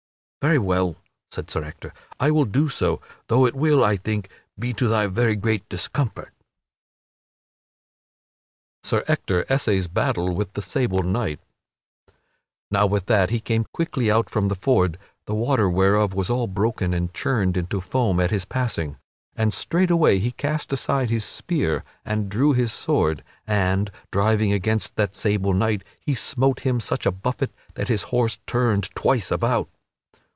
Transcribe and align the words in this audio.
"Very 0.43 0.57
well," 0.57 0.95
said 1.29 1.51
Sir 1.51 1.63
Ector, 1.63 1.93
"I 2.19 2.31
will 2.31 2.45
do 2.45 2.67
so, 2.67 2.99
though 3.27 3.45
it 3.45 3.53
will, 3.53 3.83
I 3.83 3.95
think, 3.95 4.27
be 4.57 4.73
to 4.73 4.87
thy 4.87 5.05
very 5.05 5.35
great 5.35 5.69
discomfort." 5.69 6.33
[Sidenote: 8.83 9.05
Sir 9.07 9.13
Ector 9.13 9.45
essays 9.49 9.87
battle 9.87 10.33
with 10.33 10.53
the 10.53 10.63
sable 10.63 11.03
knight] 11.03 11.39
With 12.73 13.05
that 13.05 13.29
he 13.29 13.39
came 13.39 13.65
quickly 13.71 14.09
out 14.09 14.31
from 14.31 14.47
the 14.47 14.55
ford, 14.55 14.97
the 15.27 15.35
water 15.35 15.69
whereof 15.69 16.15
was 16.15 16.31
all 16.31 16.47
broken 16.47 16.91
and 16.91 17.13
churned 17.13 17.55
into 17.55 17.79
foam 17.79 18.19
at 18.19 18.31
his 18.31 18.45
passing, 18.45 18.97
and 19.35 19.53
straightway 19.53 20.17
he 20.17 20.31
cast 20.31 20.73
aside 20.73 21.11
his 21.11 21.23
spear 21.23 21.83
and 22.03 22.29
drew 22.31 22.53
his 22.53 22.73
sword 22.73 23.23
and, 23.45 23.91
driving 24.11 24.51
against 24.51 24.95
that 24.95 25.13
sable 25.13 25.53
knight, 25.53 25.83
he 25.99 26.15
smote 26.15 26.61
him 26.61 26.79
such 26.79 27.05
a 27.05 27.11
buffet 27.11 27.51
that 27.75 27.89
his 27.89 28.01
horse 28.09 28.39
turned 28.47 28.89
twice 28.95 29.29
about. 29.29 29.69